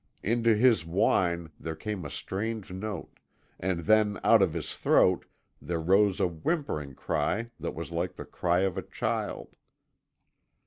[0.23, 3.19] Into his whine there came a strange note,
[3.59, 5.25] and then out of his throat
[5.61, 9.55] there rose a whimpering cry that was like the cry of a child.